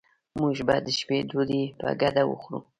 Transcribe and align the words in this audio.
موږ 0.39 0.57
به 0.67 0.75
د 0.85 0.87
شپې 0.97 1.17
ډوډي 1.29 1.63
په 1.79 1.87
ګډه 2.01 2.23
وخورو 2.25 2.59